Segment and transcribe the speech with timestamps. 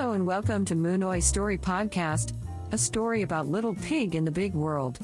[0.00, 2.32] Hello and welcome to Moonoy Story Podcast,
[2.72, 4.98] a story about little pig in the big world.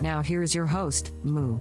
[0.00, 1.60] Now here's your host, Moo.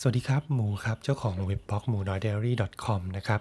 [0.00, 2.52] สวัสดีครับ หมูครับ เจ้าของเว็บบล็อกหมูน้อย diary
[2.84, 3.40] com นะครับ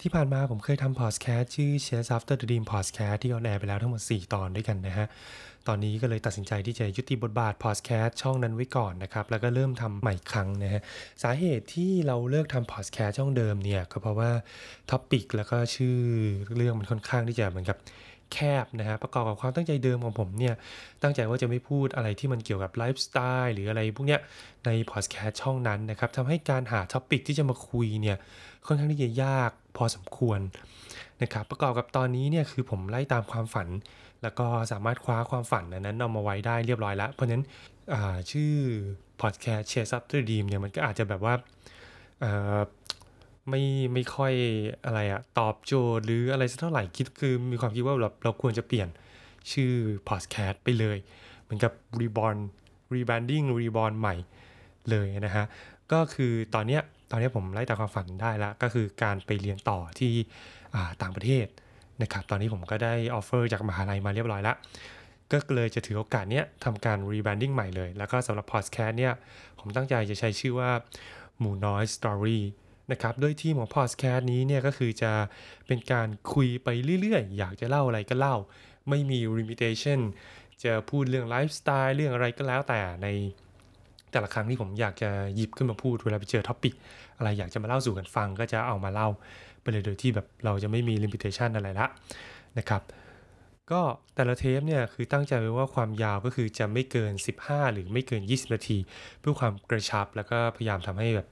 [0.00, 5.06] ที่ผ่านมาผมเคยทำพอดแคสต์ชื่อ Chase After the Dream Podcast ที่ออนแอร์ไปแล้วทั้งหมด 4 ตอนด้วยกันนะฮะ
[5.68, 10.80] ตอนนี้ก็เลยตัดสินใจที่จะยุติบทบาทพอดแคสต์ช่องนั้นไว้ก่อนนะครับ แล้วก็เริ่มทำใหม่ครั้งนะฮะ
[11.22, 14.30] สาเหตุที่เราเลิกทำพอดแคสต์ช่องเดิมเนี่ย ก็เพราะว่า
[14.90, 15.98] topic แล้วก็ชื่อ
[16.56, 17.78] เรื่องมันค่อนข้างที่จะเหมือนกับ
[18.32, 20.54] แคบนะฮะประกอบกับความตั้งใจเดิมของผมเนี่ย
[21.02, 24.20] ตั้งใจว่าจะไม่พูดอะไรที่มันเกี่ยวกับไลฟ์สไตล์หรืออะไรพวกเนี้ย
[24.64, 28.16] ในพอดแคสต์ช่องนั้นนะครับทำให้การหา topic ที่จะมาคุยเนี่ย
[28.66, 30.40] ค่อนข้างที่จะยากพอสมควร
[31.22, 33.68] นะครับประกอบกับตอนนี้เนี่ยคือผมไล่ตามความฝัน
[34.22, 37.44] แล้วก็สามารถคว้าความฝันอันนั้นเอามาไว้ได้เรียบร้อยแล้ว เพราะฉะนั้น
[38.30, 38.54] ชื่อ
[39.20, 41.34] พอดแคสต์ Chase After Dream เนี่ยมันก็อาจจะแบบว่า
[43.50, 43.62] ไม่
[43.92, 44.32] ไม่ค่อย
[44.84, 48.88] อะไรอะตอบโจทย์หรืออะไรสักเท่าไหร่คิดคือมีความคิดว่าเราเราควรจะเปลี่ยน
[49.52, 49.72] ชื่อ
[50.08, 50.98] พอดแคสต์ไปเลย
[51.42, 52.34] เหมือนกับรีบอ r
[52.94, 54.14] รีแบรนดิ้งรีบอ r ใหม่
[54.90, 55.44] เลยนะฮะ
[55.92, 60.12] ก็คือตอนเนี้ยตอนเนี้ยผมไล่ตามความฝันได้แล้วก็คือการไปเรียนต่อที่
[60.74, 61.46] อ่าต่างประเทศ
[62.02, 64.56] นะครับ ตอนนี้ผมก็ได้ offer จากมหาลัยมาเรียบร้อยแล้ว
[65.32, 69.14] ก็เลยจะถือโอกาสเนี้ยทำการ rebranding ใหม่เลย แล้วก็สำหรับพอดแคสต์เนี่ย
[69.58, 70.70] ผมตั้งใจจะใช้ชื่อว่า
[71.38, 72.42] หมูน้อย Story
[72.92, 75.12] นะครับโดยธีมของพอดแคสต์นี้เนี่ยก็คือจะ
[75.66, 76.68] เป็นการคุยไป
[77.00, 78.36] เรื่อยๆ อยากจะเล่าอะไรก็เล่า
[78.88, 80.00] ไม่มี limitation
[80.64, 83.08] จะพูดเรื่องไลฟ์สไตล์เรื่องอะไรก็แล้วแต่ใน
[84.12, 86.74] แต่ละครั้งที่ผมอยากจะหยิบขึ้นมาพูดเวลาไปเจอ topic
[87.16, 89.08] อะไรอยากจะมาเล่าสู่กันฟังก็จะเอามาเล่า
[89.62, 91.86] ไปเลยโดยที่แบบเราจะไม่มี limitation อะไรละ
[92.58, 92.82] นะครับ
[93.70, 93.82] ก็
[94.14, 97.12] แต่ละเทปเนี่ยคือตั้งใจไว้ว่าความยาวก็คือจะไม่เกิน
[97.44, 98.78] 15 หรือไม่เกิน 20 นาที
[99.20, 101.26] เพื่อความกระชับแล้วก็พยายามทำให้แบบ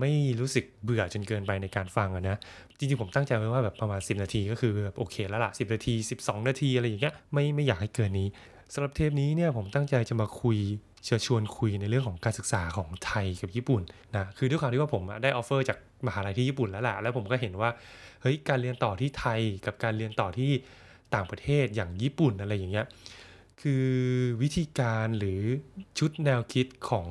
[0.00, 2.38] ไม่รู้สึกเบื่อจนเกินไปในการฟังอะนะ
[2.78, 8.28] จริงๆ ผมตั้งใจไว้ว่าแบบประมาณ 10 นาทีก็คือแบบโอเคแล้วล่ะ 10 นาที 12 นาทีอะไรอย่างเงี้ยไม่ไม่อยากให้เกินนี้
[8.74, 10.58] สำหรับเทปนี้เนี่ยผมตั้งใจจะมาคุย
[11.04, 13.82] เชิญชวนคุยในเรื่องของการศึกษาของไทยกับญี่ปุ่น
[14.16, 17.70] นะคือด้วยความที่ว่าผมได้ offer จากมหาลัยที่ญี่ปุ่นแล้วแหละแล้วผมก็เห็นว่า
[18.22, 20.50] เฮ้ยการเรียนต่อที่ไทยกับการเรียนต่อที่
[21.14, 22.86] ต่างประเทศอย่างญี่ปุ่นอะไรอย่างเงี้ย
[23.60, 23.86] คือ
[24.42, 25.40] วิธีการหรือ
[25.98, 27.06] ชุดแนวคิดของ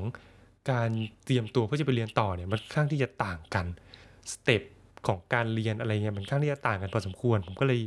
[0.72, 0.90] การ
[1.26, 3.66] เตรียมตัวเพื่อจะไปเรียนต่อเนี่ยมันค่อนข้างที่จะต่างกัน
[4.32, 4.62] step
[5.08, 7.82] ของการเรียนอะไรเงี้ยมันค่อนข้างที่จะต่างกันพอสมควร ผมก็เลย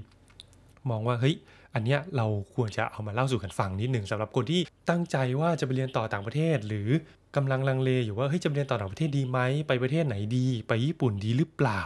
[0.91, 1.37] มองว่าเฮ้ย
[1.75, 6.89] อันเนี้ยเราควรจะเอามาเล่าสู่กันฟังนิดหนึ่งสำหรับคนที่ตั้งใจว่าจะไปเรียนต่อต่างประเทศ หรือ
[7.37, 9.39] กำลังลังเลอยู่ว่าเฮ้ยจะไปเรียนต่อต่างประเทศดีไหม
[9.69, 11.81] ไปประเทศไหนดี ไปญี่ปุ่นดีหรือเปล่า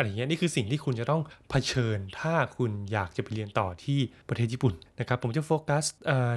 [0.00, 5.84] อะไรอย่างเงี้ยนี่คือสิ่งที่คุณจะต้องเผชิญ ถ้าคุณอยากจะไปเรียนต่อที่ประเทศญี่ปุ่นนะครับผมจะโฟกัส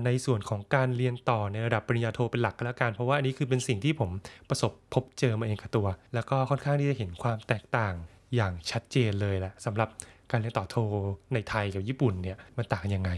[0.05, 4.09] ในส่วนของการเรียนต่อในระดับปริญญาโทเป็นหลักก็แล้วกันเพราะว่าอันนี้คือเป็นสิ่งที่ผม
[4.49, 7.93] ประสบพบเจอมาเองกับตัว แล้วก็ค่อนข้างที่จะเห็นความแตกต่าง
[8.35, 9.89] อย่างชัดเจนเลยแหละสำหรับ
[10.31, 10.77] การเรียนต่อโท
[11.33, 13.11] ในไทยกับญี่ปุ่นเนี่ยมันต่างยังไง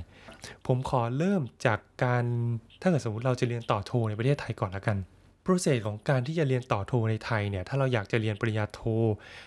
[0.67, 2.23] ผมขอเริ่มจากการ
[2.81, 4.97] ถ้าเกิดสมมติเราจะเรียนต่อโทในประเทศไทยก่อนละกัน
[5.47, 8.81] โปรเซสของการที่จะเรียนต่อโทในไทยเนี่ยถ้าเราอยากจะเรียนปริญญาโท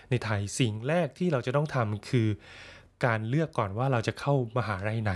[0.09, 2.27] ในไทยสิ่งแรกที่เราจะต้องทำคือ
[3.05, 5.13] การเลือกก่อนว่าเราจะเข้ามหาลัยไหน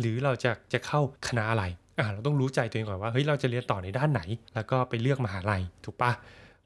[0.00, 1.64] หรือเราจะจะเข้าคณะอะไร
[1.98, 4.22] อ่าเราต้องรู้ใจตัวเองก่อนว่าเฮ้ยเราจะเรียนต่อในด้านไหน
[4.54, 6.12] แล้วก็ไปเลือกมหาลัยถูกปะ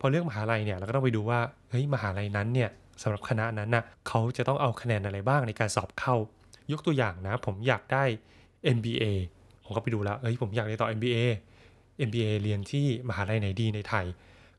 [0.01, 1.41] พอเลือกมหาลัยเนี่ยเราก็ต้องไปดูว่า
[1.71, 2.71] เฮ้ยมหาลัยนั้นเนี่ย
[3.03, 6.15] สำหรับคณะนั้นน่ะเขาจะต้องเอาคะแนนอะไรบ้างในการสอบเข้า
[6.73, 8.05] ยกตัวอย่างนะ ผมอยากได้
[8.77, 9.05] MBA
[9.65, 11.19] ผมก็ไปดูแล้วเฮ้ยผมอยากเรียนต่อ MBA
[12.09, 14.07] MBA เรียนที่มหาลัยไหนดีในไทย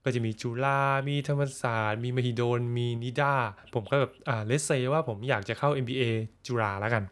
[0.04, 3.34] ก็จะมีจุฬามีธรรมศาสตร์ มีมหิดล มีนิด้า
[3.74, 6.04] ผมก็แบบอ่าเลสเซว่าผมอยากจะเข้า MBA
[6.48, 7.04] จุฬาแล้วกัน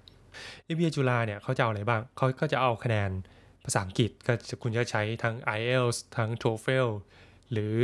[0.74, 3.12] MBA จุฬาเนี่ยเขาจะเอาอะไรบ้าง เขาก็จะเอาคะแนน
[3.66, 6.90] ภาษาอังกฤษก็จะคุณจะใช้ทั้ง IELTS ทั้ง TOEFL
[7.52, 7.75] หรือ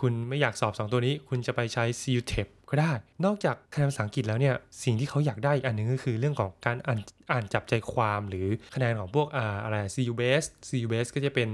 [0.00, 2.92] คุณไม่อยากสอบ 2 ตัวนี้ คุณจะไปใช้ CUTEP ก็ได้
[3.24, 7.00] นอกจากคะแนนภาษาอังกฤษแล้วเนี่ยสิ่งที่เขาอยากได้อีกอันหนึงก็คือเรื่องของการอ่าน
[7.32, 11.48] อ่านจับใจความหรือคะแนนของพวกอ่าอะไร CU base CU base ก็จะเป็น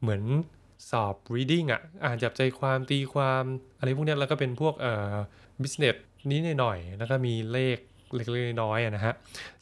[0.00, 0.22] เหมือน
[0.90, 3.44] สอบ reading อะอ่านจับใจความตีความ
[3.78, 5.14] อะไรพวกนี้แล้วก็เป็นพวกเอ่อ
[5.62, 5.96] business
[6.30, 7.78] นี้หน่อยๆแล้วก็มีเลข
[8.16, 9.14] เล็กๆน้อยๆนะฮะ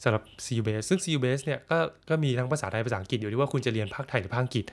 [0.03, 1.77] สำหรับ CU base ซึ่ง CU base เนี่ยก็
[2.09, 4.65] ก็มีทั้งภาษาไทยภาษาอังกฤษอยู่ที่ว่าคุณจะเรียนภาคไทยหรือภาคอังกฤษ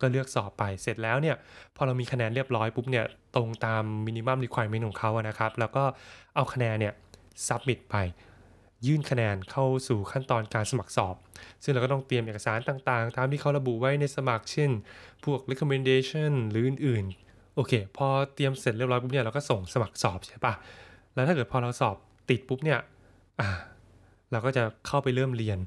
[0.00, 1.36] ก็เลือกสอบไปเสร็จแล้วเนี่ย
[1.76, 3.04] พอเรามีคะแนนเรียบร้อยปุ๊บเนี่ย
[3.34, 5.84] ตรงตามมินิมัมรีคว i ร e m e n t ของเขาอะนะครับ แล้วก็
[6.36, 6.94] เอาคะแนนเนี่ย
[7.46, 7.96] ซับมิดไป
[8.86, 11.14] ยื่นคะแนนเข้าสู่ขั้นตอนการสมัครสอบ
[11.62, 14.70] ซึ่งเราก็ต้องเตรียมเอกสารต่างๆ ตามที่เขาระบุไว้ในสมัครเช่น
[15.24, 20.54] พวก recommendation หรืออื่นๆโอเค พอเตรียมเสร็จเรียบร้อยปุ๊บเนี่ยเราก็ส่งสมัครสอบใช่ปะ
[21.14, 21.96] แล้วถ้าเกิดพอเราสอบ
[22.30, 22.78] ติดปุ๊บเนี่ย
[23.40, 23.48] อ่า
[24.30, 25.58] เราก็จะเข้าไปเริ่มเรียน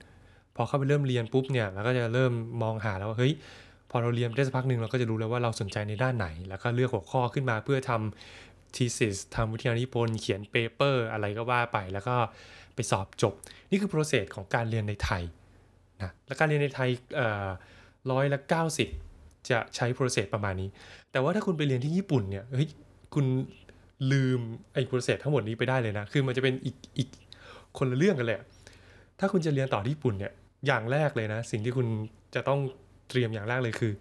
[0.56, 3.34] พอเข้าไปเริ่มเรียนปุ๊บเนี่ยเราก็จะเริ่มมองหาแล้วว่าเฮ้ย
[3.92, 12.16] พอเราเรียนได้สักพักหนึ่งเราก็จะรู้แล้วว่าเราสนใจในด้านไหน แล้วก็เลือกหัวข้อขึ้นมาเพื่อทำ thesis ทำวิทยานิพนธ์เขียนเปเปอร์อะไรก็ว่าไป แล้วก็
[12.76, 13.34] ไปสอบจบ
[13.70, 15.24] นี่คือ process ของการเรียนในไทย
[16.02, 16.90] นะและการเรียนในไทย
[18.12, 18.40] ร้อยละ
[18.94, 20.70] 90จะใช้ process ประมาณนี้
[21.12, 22.68] แต่ว่าถ้าคุณไปเรียนที่ญี่ปุ่นเนี่ยเฮ้ย
[23.14, 23.26] คุณ
[24.12, 24.40] ลืม
[24.74, 27.10] ไอ้ process ทั้งหมดนี้ไปได้เลยนะ คือมันจะเป็นอีกอีก
[27.78, 28.38] คนละเรื่องกันเลย
[29.20, 30.34] ถ้าคุณจะเรียนต่อที่ญี่ปุ่นเนี่ย
[30.68, 31.88] อย่างแรกเลยนะ สิ่งที่คุณ
[32.36, 32.60] จะต้อง
[33.10, 33.94] เตรียมอย่างแรกเลยคือ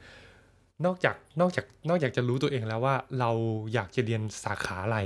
[0.86, 3.30] นอกจากนอกจากนอกจากจะรู้ตัวเองแล้วว่าเรา
[3.74, 4.98] อยากจะเรียนสาขาอะไร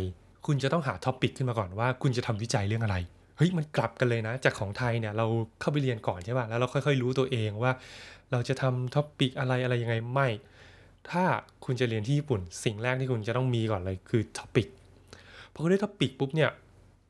[0.47, 2.97] คุณจะต้องหา topic ขึ้นมาก่อนว่า คุณจะทำวิจัยเรื่องอะไร
[3.37, 5.26] เฮ้ยมันกลับกันเลยนะ จากของไทยเนี่ยเรา
[5.61, 7.73] เข้าไปเรียนก่อนใช่ป่ะแล้วเราค่อยๆรู้ตัวเองว่า
[8.32, 10.29] เราจะทำ topic อะไรอะไรยังไงไม่
[11.11, 11.25] ถ้า
[11.64, 14.69] คุณจะเรียนที่ญี่ปุ่น สิ่งแรกที่คุณจะต้องมีก่อนเลยคือ topic
[15.52, 16.50] พอคุณได้ท็อปิกปุ๊บเนี่ย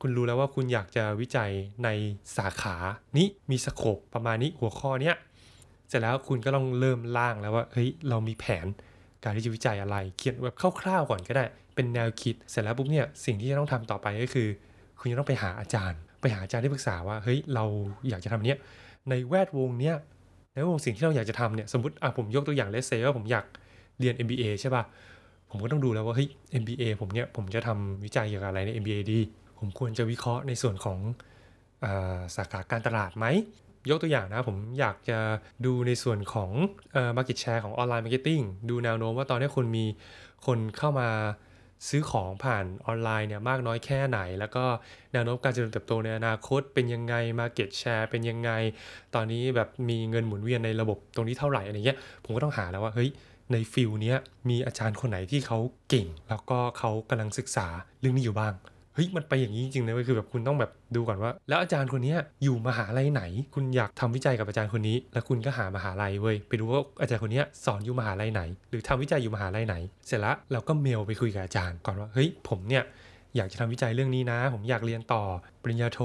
[0.01, 1.51] คุณรู้แล้วว่าคุณอยากจะวิจัย
[1.83, 1.89] ใน
[2.37, 2.75] สาขา
[3.17, 5.15] นี้มีสโคปประมาณนี้หัวข้อเนี้ย
[5.91, 8.65] เสร็จแล้วคุณก็ต้องเริ่มล่างแล้วว่าเฮ้ยเรามีแผน
[9.23, 11.45] การที่จะวิจัยอะไร เขียนแบบคร่าวๆก่อนก็ได้
[11.75, 14.47] เป็นแนวคิด เสร็จแล้วปุ๊บเนี่ยสิ่งที่จะต้องทำต่อไปก็คือ
[14.99, 17.65] คุณจะต้องไปหาอาจารย์ ไปหาอาจารย์ที่ปรึกษาว่าเฮ้ยเรา
[18.09, 18.57] อยากจะทำเนี้ย
[19.09, 19.95] ในแวดวงเนี้ย
[20.53, 23.45] ในวงสิ่งที่เราอยากจะทำเนี่ยสมมติอะผมยกตัวอย่างเลสเซว่าผมอยาก
[23.99, 24.83] เรียน MBA ใช่ป่ะ
[25.51, 26.29] ผมก็ต้องดูแล้วว่าเฮ้ย
[26.61, 29.19] MBA ผมเนี่ยผมจะทำวิจัยเกี่ยวกับอะไรใน MBA ดี
[29.59, 30.99] ผมควรจะวิเคราะห์ในส่วนของ
[31.83, 33.25] อาสาขาการตลาดไหม
[33.89, 35.19] ยกตัวอย่างนะผมอยากจะ
[35.65, 36.51] ดูในส่วนของ
[37.17, 39.85] market share ของ online marketing ดูแนวโน้มว่าตอนนี้คนมี
[40.45, 41.09] คนเข้ามา
[41.89, 44.65] ซื้อของผ่านออนไลน์เนี่ยมากน้อยแค่ไหน แล้วก็
[45.13, 48.51] แนวโน้มการเจริญเติบโตในอนาคตเป็นยังไง Market Share เป็นยังไง
[49.15, 53.09] ตอนนี้แบบมีเงินหมุนเวียนในระบบตรงนี้เท่าไหร่อะไรเงี้ยผมก็ต้องหาแล้วว่าเฮ้ย
[53.51, 54.17] ในฟิลเนี้ย
[54.49, 57.67] มีอาจารย์คนไหนที่เขาเก่ง แล้วก็เขากำลังศึกษา
[57.99, 58.53] เรื่องนี้อยู่บ้าง
[58.93, 63.23] เฮ้ยมันไปอย่างนี้จริงๆนะคือแบบคุณต้องแบบดูก่อนว่า แล้วอาจารย์คนนี้อยู่มหาลัยไหน
[63.55, 69.75] คุณอยากทำวิจัยกับอาจารย์คนนี้ แล้วคุณก็หามหาลัยเว้ยไปดูว่าอาจารย์คนนี้สอนอยู่มหาลัยไหน หรือทำวิจัยอยู่มหาลัยไหน
[70.07, 72.83] เสร็จล้วเราก็เมลไปคุยกับอาจารย์ก่อนว่าเฮ้ยผมเนี่ย
[73.35, 75.23] อยากจะทำวิจัยเรื่องนี้นะ ผมอยากเรียนต่อ
[75.63, 75.99] ปริญญาโท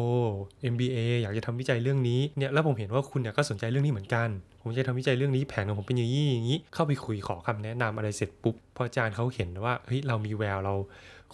[0.73, 4.29] MBA อยากจะทำวิจัยเรื่องนี้เนี่ยแล้วผมเห็นว่าคุณเนี่ยก็สนใจเรื่องนี้เหมือนกัน
[4.63, 10.75] ผมจะทำวิจัยเรื่องนี้แผนของผมเป็นอย่างนี้อย่างนี้ เข้าไปคุยขอคำแนะนำอะไรเสร็จปุ๊บพออาจารย์เขาเห็นว่าเฮ้ยเรามีแววเรา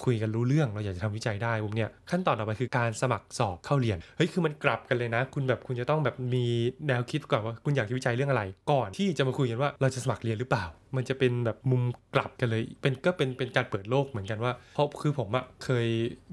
[0.05, 6.45] คุยกันรู้เรื่องเราอยากจะทำวิจัยได้ปุ๊บเนี่ยขั้นตอนต่อไปคือการสมัครสอบเข้าเรียนเฮ้ยคือมันกลับกันเลยนะ คุณแบบคุณจะต้องแบบมี
[6.89, 8.43] แนวคิดก่อนว่าคุณอยากจะวิจัยเรื่องอะไร
[8.73, 10.65] ก่อนที่จะมาคุยกันว่าเราจะสมัครเรียนหรือเปล่า
[10.97, 11.83] มันจะเป็นแบบมุม
[12.15, 15.87] กลับกันเลยเป็นก็เป็นเป็นการเปิดโลกเหมือนกันว่าเพราะคือผมอะเคย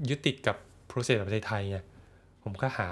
[0.08, 0.56] ยึดติดกับ
[0.90, 1.78] process แบบไทยไง
[2.44, 2.88] ผมก็หา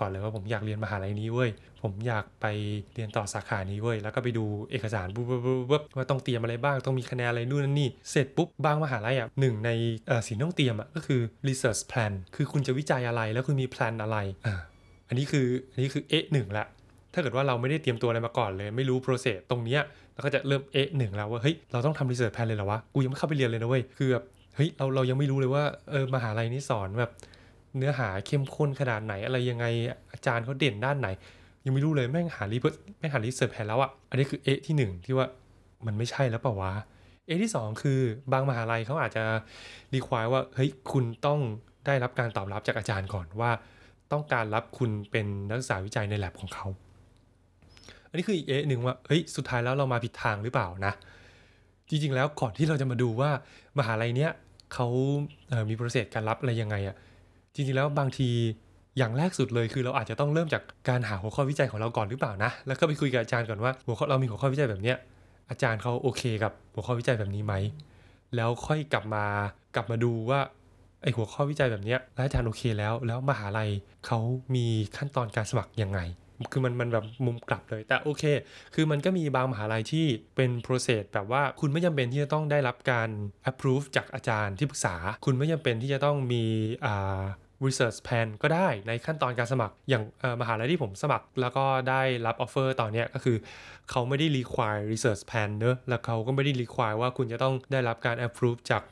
[0.00, 1.50] ก่อนเลยว่าผมอยากเรียนมหาลัยนี้เว้ย
[1.82, 2.46] ผมอยากไป
[2.94, 9.70] เรียนต่อสาขานี้เว้ย แล้วก็ไปดูเอกสารปุ๊บบุ๊บว่าต้องเตรียมอะไรบ้าง ต้องมีคะแนนอะไรนู่นนั่นนี่ เสร็จปุ๊บ บางมหาลัยอะหนึ่งใน
[10.26, 14.16] สิ่งต้องเตรียมอะก็คือ research plan คือคุณจะวิจัยอะไร แล้วคุณมีแพลนอะไร
[14.46, 14.54] อ่า
[15.08, 16.64] อันนี้คือ อันนี้คือเอ๊ะหนึ่งละ
[17.12, 19.82] ถ้าเกิดว่าเราไม่ได้เตรียมตัวอะไรมาก่อนเลย ไม่รู้ process ตรงเนี้ย
[20.14, 24.24] เราก็จะเริ่มเอ๊ะหนึ่งแล้วว่าเฮ้ยเราต้องทำ research plan เลยเหรอวะกูยังไม่เข้าไปเรียนเลยนะเว้ยคือแบบ
[24.56, 27.10] เฮ้ยเราเรายังไม่รู้เลยว่าเออมหาลัยนี้สอนแบบ
[27.76, 29.66] เนื้อหาเข้มข้นขนาดไหน อะไรยังไง
[30.12, 31.08] อาจารย์เขาเด่นด้านไหน
[31.64, 35.26] ยังไม่รู้เลยแม่งหารีเพิร์แม่งหารีเสิร์ชแผนแล้วอะอันนี้คือเอที่ 1 ที่ว่า
[35.86, 36.72] มันไม่ใช่แล้วเปล่าวะ
[37.26, 38.00] เอที่ 2 คือ
[38.32, 39.24] บางมหาลัยเขาอาจจะ
[39.94, 41.40] รีควายว่าเฮ้ยคุณต้อง
[41.86, 43.50] ได้รับการตอบรับจากอาจารย์ก่อนว่า
[44.12, 46.66] ต้องการรับคุณเป็นนักศึกษาวิจัยในแลบของเขา
[48.08, 50.92] อันนี้คืออีกเอหนึ่งว่าเฮ้ยสุดท้ายแล้วเรามาผิดทางหรือเปล่านะ
[51.88, 53.30] จริงๆแล้วก่อนที่เราจะมาดูว่า
[53.78, 54.30] มหาลัยเนี้ย
[54.74, 54.86] เขา
[55.68, 56.96] มีโปรเซสการรับอะไรยังไงอะ
[57.58, 58.30] จริงๆแล้วบางที
[58.98, 64.96] อย่างแรกสุดเลยคือเราอาจจะต้องเริ่มจากการหาหัวข้อวิจัยของเราก่อนหรือเปล่านะ แล้วก็ไปคุยกับอาจารย์ก่อนว่าหัวข้อเรามีหัวข้อวิจัยแบบเนี้ย
[65.50, 67.54] อาจารย์เขาโอเคกับหัวข้อวิจัยแบบนี้ไหม
[68.36, 69.24] แล้วค่อยกลับมา
[69.74, 70.40] กลับมาดูว่า
[71.02, 73.70] ไอหัวข้อวิจัยแบบเนี้ยแล้วอาจารย์โอเคแล้ว แล้วมหาลัย
[74.06, 74.18] เขา
[74.54, 74.66] มี
[74.96, 76.00] ขั้นตอนการสมัครยังไง
[76.52, 78.24] คือมันมันแบบมุมกลับเลย แต่โอเค
[78.74, 80.06] คือมันก็มีบางมหาลัยที่
[80.36, 83.08] เป็น process แบบว่าคุณไม่จำเป็นที่จะต้องได้รับการ
[83.50, 84.94] approve จากอาจารย์ที่ปรึกษา
[85.24, 86.44] คุณไม่จำเป็นที่จะต้องมี
[86.86, 87.22] อ่า
[87.66, 90.04] research plan ก็ได้ในขั้นตอนการสมัครอย่าง
[90.40, 93.36] มหาลัยที่ผมสมัคร แล้วก็ได้รับ offer ตอนนี้ก็คือ
[93.90, 98.82] เขาไม่ได้ require research plan เนอะแล้วเขาก็ไม่ได้ require ว่าคุณจะต้องได้รับการ approve จาก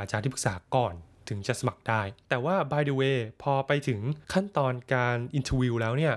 [0.00, 0.94] อาจารย์ที่ปรึกษาก่อน
[1.28, 4.00] ถึงจะสมัครได้ แต่ว่า by the way พอไปถึง
[4.32, 6.14] ขั้นตอนการ interview แล้วเนี่ย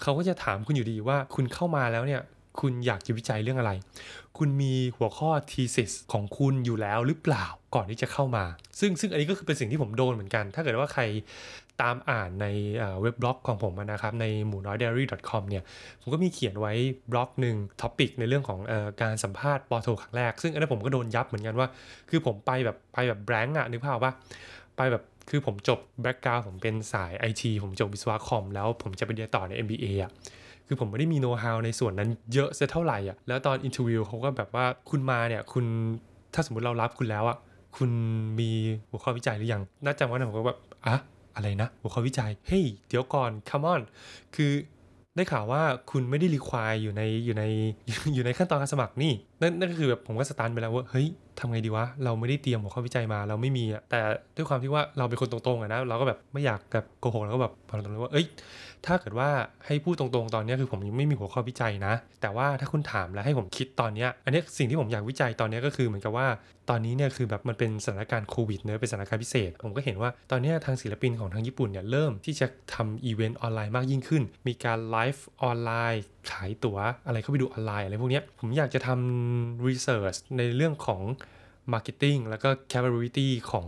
[0.00, 2.22] เขาก็จะถามคุณอยู่ดีว่าคุณเข้ามาแล้วเนี่ย
[2.64, 3.72] คุณอยากจะวิจัยเรื่องอะไร
[4.38, 7.44] คุณมีหัวข้อ thesis ของคุณอยู่แล้วหรือเปล่า
[7.74, 8.44] ก่อนที่จะเข้ามา
[8.80, 11.02] ซึ่งซึ่งอันนี้ก็คือเป็นสิ่งที่ผมโดนเหมือนกัน ถ้าเกิดว่าใคร
[11.82, 12.46] ตามอ่านใน
[13.00, 15.64] เว็บบล็อกของผมนะครับ ในหมูน้อย diary com เนี่ย
[16.00, 16.72] ผมก็มีเขียนไว้
[17.12, 21.68] บล็อกหนึ่ง topic ในเรื่องของอการสัมภาษณ์ป.โทครั้งแรก ซึ่งอันนี้ผมก็โดนยับเหมือนกันว่า
[22.10, 24.12] คือผมไปแบบไปแบบ blank อะนึกภาพว่า
[24.76, 30.10] ไปแบบคือผมจบ background ผมเป็นสาย IT ผมจบวิศวะคอมแล้วผมจะไปเรียนต่อใน MBA อะ
[30.66, 35.64] คือผมไม่ได้มีโน้ตฮาวในส่วนนั้นเยอะเสียเท่าไหร่อะแล้วตอน interview เขาก็แบบว่าคุณมาเนี่ยคุณ
[36.34, 37.38] ถ้าสมมติเรารับคุณแล้วอะ
[37.76, 37.90] คุณ
[38.40, 38.50] มี
[38.90, 40.96] หัวข้อวิจัยหรือยังน่าจะว่าผมก็แบบอะ
[41.36, 43.80] อะไรนะ หัวข้อวิจัย เฮ้ย เดี๋ยวก่อน come on
[44.34, 44.52] คือ
[45.16, 47.44] ได้ข่าวว่าคุณไม่ได้ require อยู่ในอยู่ใน
[48.14, 51.06] อยู่ในขั้นตอนการสมัครนี่ นั่นนั่นก็คือแบบผมก็ stun ไปแล้วว่า เฮ้ย
[51.38, 54.00] ทำไงดีวะ เราไม่ได้เตรียมหัวข้อวิจัยมาเราไม่มีอะแต่
[54.36, 58.26] ด้วยความที่ว่าเราเป็นคนตรงๆอะนะเราก็แบบไม่อยากแบบโกหกแล้วก็แบบบอกตรงๆว่าเอ้ย
[58.86, 59.28] ถ้าเกิดว่า
[59.66, 66.26] ให้พูดตรงๆตอนนี้คือผมยังไม่มีหัวข้อวิจัยนะ แต่ว่าถ้าคุณถามแล้วให้ผมคิดตอนนี้อันนี้สิ่งที่ผมอยากวิจัยตอนนี้ก็คือเหมือนกับว่า
[66.70, 81.02] ตอนนี้เนี่ยคือแบบมันเป็นสถานการณ์โควิดเนอะเป็นสถานการณ์พิเศษ ผมก็เห็นว่าตอนนี้ทางศิลปินของทางญี่ปุ่นเนี่ยเริ่มที่จะทำอีเวนต์ออนไลน์มากยิ่งขึ้น มีการไลฟ์ออนไลน์ ขายตั๋วอะไรเข้าไปดูออนไลน์อะไรพวกนี้ผมอยากจะทำ research ในเรื่องของ
[81.72, 83.66] Marketing แล้วก็ capability ของ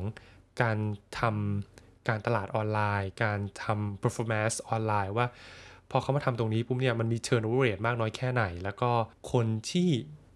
[0.63, 0.79] การ
[1.21, 5.27] ทำการตลาดออนไลน์ การทำ performance ออนไลน์ว่า
[5.91, 8.91] พอเขามาทำตรงนี้ปุ๊บเนี่ยมันมี turnover rate มากน้อยแค่ไหน แล้วก็
[9.33, 9.89] คนที่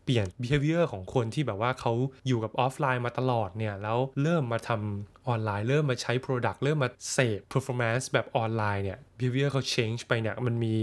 [0.04, 1.92] เปลี่ยน behavior ของคนที่แบบว่าเขา
[2.26, 10.74] อยู่กับออฟไลน์มาตลอดเนี่ย แล้วเริ่มมาทำออนไลน์ เริ่มมาใช้ product เริ่มมาเสพ performance แบบออนไลน์เนี่ย behavior เขา change ไปเนี่ย มันมี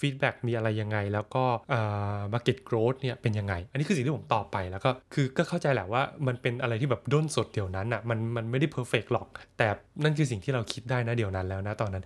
[0.00, 1.44] feedback มีอะไรยังไง แล้วก็
[2.32, 9.26] market growth เนี่ยเป็นยังไง อันนี้คือสิ่งที่ผมตอบไปแล้วก็คือก็เข้าใจแหละว่ามันเป็นอะไรที่แบบด้นสดเดี๋ยวนั้นอะมันมันไม่ได้ perfect หรอก
[9.58, 9.66] แต่
[10.02, 12.04] นั่นคือสิ่งที่เราคิดได้นะเดี๋ยวนั้นแล้วนะตอนนั้น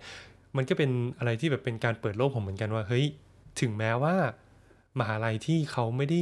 [0.57, 3.05] มันก็เป็นอะไรที่แบบเป็นการเปิดโลกผมเหมือนกันว่าเฮ้ย
[3.61, 4.15] ถึงแม้ว่า
[4.99, 6.21] มหาลัยที่เขาไม่ได้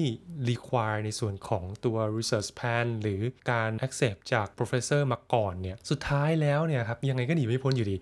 [0.49, 3.21] require ในส่วนของตัว research plan หรือ
[3.51, 7.95] การ accept จาก professor มาก่อนเนี่ย สุดท้ายแล้วเนี่ยครับ ยังไงก็หนีไม่พ้นอยู่ดี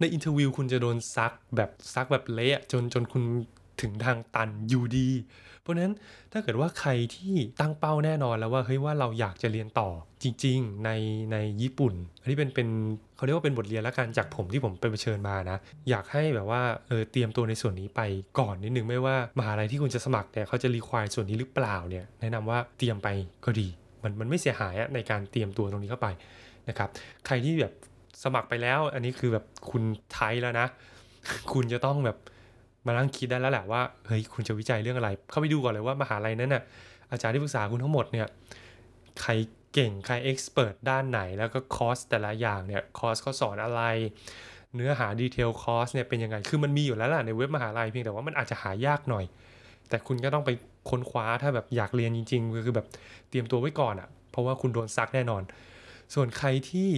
[0.00, 3.24] ใน interview คุณจะโดนซักแบบซักแบบเละจนจนคุณ
[3.80, 5.08] ถึงทางตันอยู่ดี
[5.62, 5.94] เพราะนั้น
[6.32, 9.88] ถ้าเกิดว่าใครที่ตั้งเป้าแน่นอนแล้วว่าเฮ้ยว่าเราอยากจะเรียนต่อ
[10.22, 10.90] จริง ๆ ใน
[11.32, 12.68] ในญี่ปุ่น อันนี้เป็นเป็น
[13.16, 15.58] เขาเรียกว่าเป็นบทเรียนละกันจากผมที่ผมไปเผชิญมานะ
[15.90, 18.00] อยากให้แบบว่าเออเตรียมตัวในส่วนนี้ไป
[18.38, 23.08] ก่อนนิดนึงไม่ว่ามหาลัยที่คุณจะสมัครเนี่ยเขาจะ require ส่วนนี้หรือเปล่าเนี่ยแนะนำว่าเตรียมไป
[23.44, 23.68] ก็ดี
[24.02, 26.08] มันมันไม่เสียหายอะในการเตรียมตัวตรงนี้เข้าไป
[26.68, 26.88] นะครับ
[27.26, 27.74] ใครที่แบบ
[28.24, 30.66] สมัครไปแล้ว อันนี้คือแบบคุณไทยแล้วนะ
[31.52, 32.18] คุณจะต้องแบบ
[32.86, 36.62] มานั่งคิดได้แล้วแหละว่าเฮ้ยคุณจะวิจัยเรื่องอะไร เข้าไปดูก่อนเลยว่ามหาลัยนั้นน่ะ
[37.12, 38.26] อาจารย์ที่ปรึกษาคุณทั้งหมดเนี่ย
[39.22, 39.32] ใคร
[39.74, 43.82] เก่งใคร expert ด้านไหนแล้วก็คอร์สแต่ละอย่างเนี่ยคอร์สเขาสอนอะไร
[44.74, 49.24] เนื้อหา detail คอร์สเนี่ยเป็นยังไง คือมันมีอยู่แล้วล่ะในเว็บมหาลัยเพียงแต่ว่ามันอาจจะหายากหน่อย
[49.88, 50.50] แต่คุณก็ต้องไป
[50.90, 52.86] ค้นคว้าถ้าแบบอยากเรียนจริงๆก็คือแบบ
[53.28, 55.42] เตรียมตัวไว้ก่อนอะ่ะเพราะว่าคุณโดนซักแน่นอน
[56.14, 56.90] ส่วนใครที่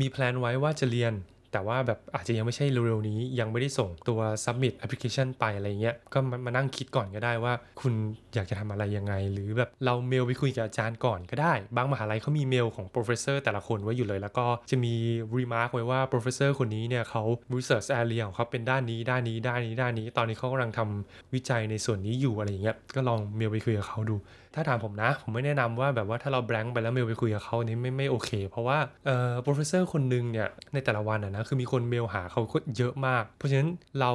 [0.00, 1.12] มีแพลนไว้ว่าจะเรียน
[1.52, 7.92] แต่ว่าแบบอาจจะยังไม่ใช่เร็วๆนี้ ยังไม่ได้ส่งตัว submit application ไปอะไรเงี้ย ก็มามานั่งคิดก่อนก็ได้ว่า คุณ
[8.34, 14.94] อยากจะทำอะไรยังไง หรือแบบเราเมลไปคุยกับอาจารย์ก่อนก็ได้ บางมหาลัยเขามีเมลของ professor แต่ละคนไว้อยู่เลย แล้วก็จะมี
[15.36, 17.22] remark ไว้ว่า professor คนนี้เนี่ยเขา
[17.54, 24.16] research area ของเขาเป็นด้านนี้ด้านนี้ด้านนี้ด้านนี้ ตอนนี้เขากำลังทำวิจัยในส่วนนี้อยู่อะไรเงี้ย ก็ลองเมลไปคุยกับเขาดู
[24.54, 32.42] ถ้าถามผมนะ ผมไม่แนะนำว่าแบบว่าถ้าเราแบงค์ไปแล้วเมลไปคุยกับเขานี่ไม่ไม่โอเค เพราะว่าเอ่อ professor คนนึงเนี่ยในแต่ละวันอะนะคือมีคนเมลหาเขา
[32.76, 33.70] เยอะมาก เพราะฉะนั้น
[34.00, 34.12] เรา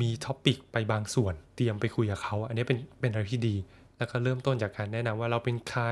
[0.00, 3.56] มีท็อปิกไปบางส่วน เตรียมไปคุยกับเขา อันนี้เป็นเป็นอะไรที่ดี
[3.98, 5.82] แล้วก็เริ่มต้นจากการแนะนำว่าเราเป็นใคร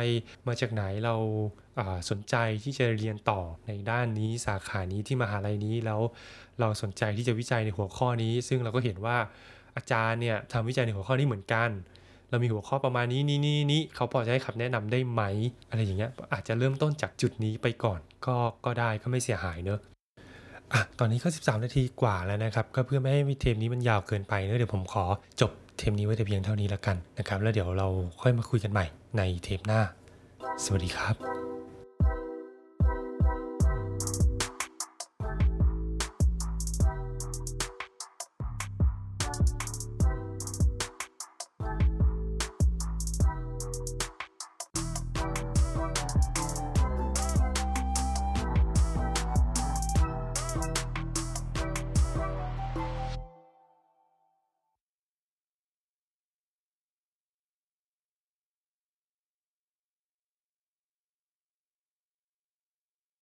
[0.47, 6.01] มาจากไหนเราาสนใจที่จะเรียนต่อในด้านนี้สาขานี้ที่มหาลัยนี้แล้ว
[6.61, 9.17] เราสนใจที่จะวิจัยในหัวข้อนี้ ซึ่งเราก็เห็นว่า
[9.77, 11.71] อาจารย์เนี่ยทำวิจัยในหัวข้อนี้เหมือนกัน
[12.31, 15.23] เรามีหัวข้อประมาณนี้นี่นี่นี่เขาพอจะให้คำแนะนำได้ไหม
[15.71, 19.81] อะไรอย่างเงี้ยอาจจะเริ่มต้นจากจุดนี้ไปก่อน ก็ก็ได้ก็ไม่เสียหายเนอะ
[20.73, 25.05] อะตอนนี้ก็ 13 นาทีกว่าแล้วนะครับ ก็เพื่อไม่ให้เทมนี้มันยาวเกินไปเนอะเดี๋ยวผมขอ
[25.41, 27.89] จบเทมนี้ไว้แต่เพียงเท่านี้แล้วกันนะครับ แล้วเดี๋ยวเรา
[28.21, 28.87] ค่อยมาคุยกันใหม่
[29.19, 29.81] ในเทปหน้า
[30.65, 31.46] สวัสดีครับ